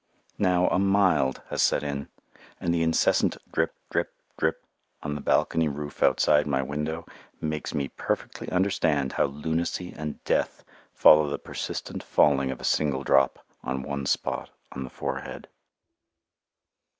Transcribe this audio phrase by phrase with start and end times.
[0.39, 2.09] Now a "mild" has set in,
[2.59, 4.65] and the incessant drip, drip, drip
[5.03, 7.05] on the balcony roof outside my window
[7.39, 13.03] makes me perfectly understand how lunacy and death follow the persistent falling of a single
[13.03, 15.47] drop on one spot on the forehead.